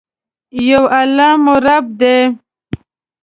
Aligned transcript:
یو 0.69 0.83
الله 1.01 1.29
مو 1.43 1.53
رب 1.65 1.85
دي. 1.99 2.17